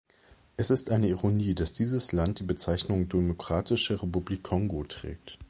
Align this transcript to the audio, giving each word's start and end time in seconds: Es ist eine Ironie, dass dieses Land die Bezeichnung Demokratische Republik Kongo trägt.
Es 0.57 0.71
ist 0.71 0.89
eine 0.89 1.07
Ironie, 1.09 1.53
dass 1.53 1.73
dieses 1.73 2.11
Land 2.11 2.39
die 2.39 2.43
Bezeichnung 2.43 3.07
Demokratische 3.07 4.01
Republik 4.01 4.41
Kongo 4.41 4.83
trägt. 4.83 5.37